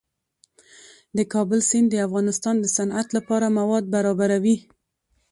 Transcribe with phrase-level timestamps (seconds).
[1.17, 4.57] د کابل سیند د افغانستان د صنعت لپاره مواد برابروي.